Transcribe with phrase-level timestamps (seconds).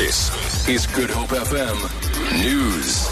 [0.00, 3.06] This is Good Hope FM News.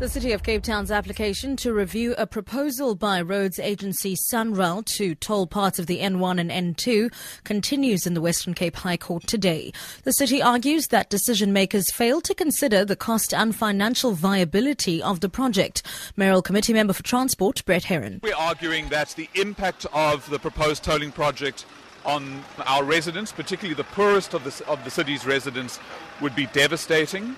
[0.00, 5.14] The City of Cape Town's application to review a proposal by roads agency SANRAL to
[5.14, 7.10] toll parts of the N1 and N2
[7.44, 9.72] continues in the Western Cape High Court today.
[10.02, 15.20] The city argues that decision makers failed to consider the cost and financial viability of
[15.20, 15.82] the project.
[16.16, 18.20] Mayoral Committee Member for Transport, Brett Heron.
[18.22, 21.64] We're arguing that the impact of the proposed tolling project
[22.04, 25.80] on our residents, particularly the poorest of the, of the city's residents,
[26.20, 27.36] would be devastating.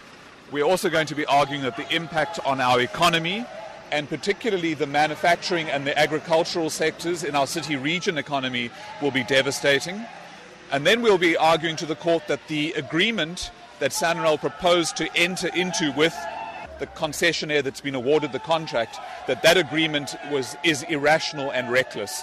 [0.50, 3.44] We're also going to be arguing that the impact on our economy
[3.92, 9.24] and particularly the manufacturing and the agricultural sectors in our city region economy will be
[9.24, 10.04] devastating.
[10.72, 15.08] And then we'll be arguing to the court that the agreement that SANRAL proposed to
[15.16, 16.16] enter into with
[16.78, 22.22] the concessionaire that's been awarded the contract, that that agreement was, is irrational and reckless.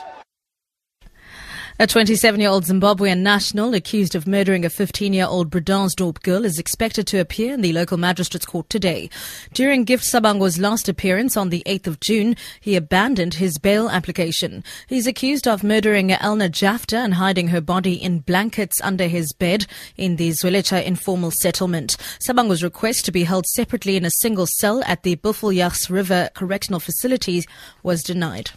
[1.80, 6.46] A 27 year old Zimbabwean national accused of murdering a 15 year old Bredasdorp girl
[6.46, 9.10] is expected to appear in the local magistrate's court today.
[9.54, 14.64] During Gift Sabango's last appearance on the 8th of June, he abandoned his bail application.
[14.86, 19.66] He's accused of murdering Elna Jafta and hiding her body in blankets under his bed
[19.98, 21.98] in the Zwelitsha informal settlement.
[22.20, 26.80] Sabango's request to be held separately in a single cell at the Buffeljags River Correctional
[26.80, 27.48] Facilities
[27.82, 28.52] was denied.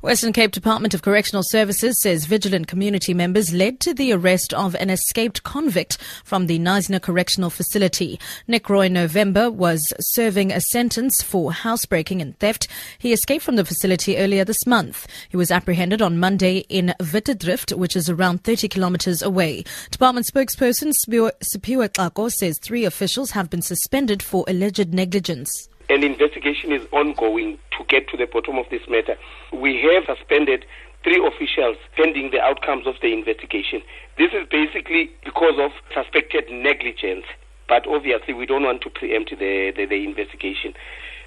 [0.00, 4.76] Western Cape Department of Correctional Services says vigilant community members led to the arrest of
[4.76, 8.20] an escaped convict from the Knysna Correctional Facility.
[8.46, 12.68] Nick Roy November was serving a sentence for housebreaking and theft.
[12.98, 15.08] He escaped from the facility earlier this month.
[15.28, 19.64] He was apprehended on Monday in Wittedrift, which is around 30 kilometers away.
[19.90, 25.68] Department spokesperson Sipiwe Xako says three officials have been suspended for alleged negligence.
[25.90, 29.16] An investigation is ongoing to get to the bottom of this matter.
[29.52, 30.66] We have suspended
[31.02, 33.80] three officials pending the outcomes of the investigation.
[34.18, 37.24] This is basically because of suspected negligence,
[37.68, 40.74] but obviously we don't want to preempt the, the, the investigation.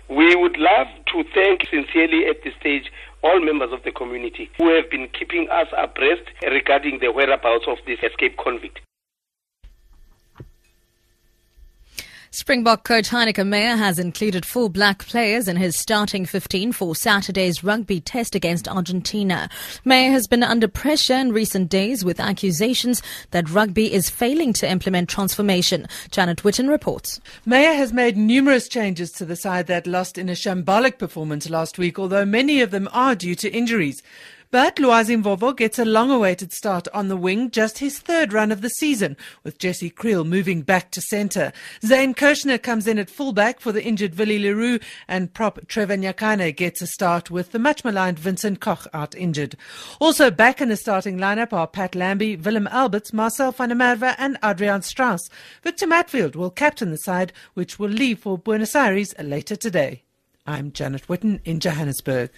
[0.10, 2.92] We would love to thank sincerely at this stage
[3.24, 7.78] all members of the community who have been keeping us abreast regarding the whereabouts of
[7.88, 8.80] this escaped convict.
[12.34, 17.62] Springbok coach Heyneke Meyer has included four black players in his starting 15 for Saturday's
[17.62, 19.50] rugby test against Argentina.
[19.84, 24.70] Meyer has been under pressure in recent days with accusations that rugby is failing to
[24.70, 25.86] implement transformation.
[26.10, 27.20] Janet Witten reports.
[27.46, 31.78] Meyer has made numerous changes to the side that lost in a shambolic performance last
[31.78, 34.02] week, although many of them are due to injuries.
[34.52, 38.60] But Lwazi Mvovo gets a long-awaited start on the wing, just his third run of
[38.60, 41.54] the season, with Jesse Kriel moving back to centre.
[41.86, 45.96] Zane Kirchner comes in at fullback for the injured Willie le Roux, and prop Trevor
[45.96, 49.56] Nyakane gets a start with the much-maligned Vincent Koch out injured.
[50.02, 54.16] Also back in the starting lineup are Pat Lambie, Willem Alberts, Marcel van der Merwe
[54.18, 55.30] and Adriaan Strauss.
[55.64, 60.04] Victor Matfield will captain the side, which will leave for Buenos Aires later today.
[60.46, 62.32] I'm Janet Witten in Johannesburg.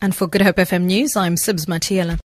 [0.00, 2.16] And for Good Hope FM News, I'm Sibs Matiela.